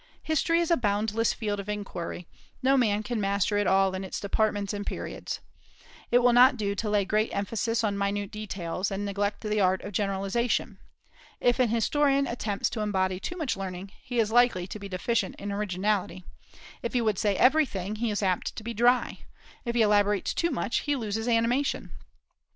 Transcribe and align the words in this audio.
History 0.23 0.59
is 0.59 0.71
a 0.71 0.77
boundless 0.77 1.31
field 1.31 1.59
of 1.59 1.69
inquiry; 1.69 2.27
no 2.63 2.75
man 2.75 3.03
can 3.03 3.21
master 3.21 3.59
it 3.59 3.61
in 3.61 3.67
all 3.67 3.93
its 3.93 4.19
departments 4.19 4.73
and 4.73 4.83
periods. 4.83 5.41
It 6.09 6.23
will 6.23 6.33
not 6.33 6.57
do 6.57 6.73
to 6.73 6.89
lay 6.89 7.05
great 7.05 7.29
emphasis 7.35 7.83
on 7.83 7.99
minute 7.99 8.31
details, 8.31 8.89
and 8.89 9.05
neglect 9.05 9.41
the 9.41 9.61
art 9.61 9.83
of 9.83 9.91
generalization. 9.93 10.79
If 11.39 11.59
an 11.59 11.69
historian 11.69 12.25
attempts 12.25 12.67
to 12.71 12.81
embody 12.81 13.19
too 13.19 13.37
much 13.37 13.55
learning, 13.55 13.91
he 14.01 14.17
is 14.19 14.31
likely 14.31 14.65
to 14.69 14.79
be 14.79 14.89
deficient 14.89 15.35
in 15.35 15.51
originality; 15.51 16.25
if 16.81 16.93
he 16.93 17.01
would 17.01 17.19
say 17.19 17.35
everything, 17.37 17.97
he 17.97 18.09
is 18.09 18.23
apt 18.23 18.55
to 18.55 18.63
be 18.63 18.73
dry; 18.73 19.19
if 19.65 19.75
he 19.75 19.83
elaborates 19.83 20.33
too 20.33 20.49
much, 20.49 20.77
he 20.77 20.95
loses 20.95 21.27
animation. 21.27 21.91